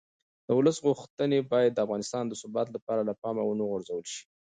[0.45, 4.23] د ولس غوښتنې باید د افغانستان د ثبات لپاره له پامه ونه غورځول شي